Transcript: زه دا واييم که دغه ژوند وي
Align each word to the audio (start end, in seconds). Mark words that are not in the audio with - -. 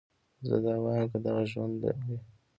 زه 0.47 0.55
دا 0.65 0.73
واييم 0.83 1.07
که 1.11 1.17
دغه 1.25 1.43
ژوند 1.51 1.73
وي 1.81 2.17